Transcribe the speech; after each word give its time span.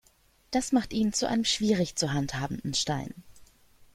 Das 0.49 0.71
macht 0.71 0.93
ihn 0.93 1.13
zu 1.13 1.27
einem 1.27 1.45
schwierig 1.45 1.95
zu 1.95 2.11
handhabenden 2.11 2.73
Stein. 2.73 3.13